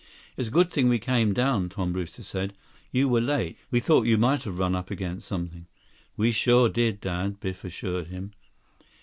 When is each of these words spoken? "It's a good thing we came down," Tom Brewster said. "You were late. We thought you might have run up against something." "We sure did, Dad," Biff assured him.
"It's 0.35 0.47
a 0.47 0.51
good 0.51 0.71
thing 0.71 0.89
we 0.89 0.97
came 0.97 1.31
down," 1.31 1.69
Tom 1.69 1.93
Brewster 1.93 2.23
said. 2.23 2.53
"You 2.91 3.07
were 3.07 3.21
late. 3.21 3.59
We 3.69 3.79
thought 3.79 4.07
you 4.07 4.17
might 4.17 4.45
have 4.45 4.57
run 4.57 4.73
up 4.73 4.89
against 4.89 5.27
something." 5.27 5.67
"We 6.17 6.31
sure 6.31 6.69
did, 6.69 6.99
Dad," 6.99 7.39
Biff 7.39 7.63
assured 7.63 8.07
him. 8.07 8.31